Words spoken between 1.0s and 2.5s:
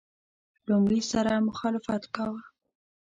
سره مخالفت کاوه.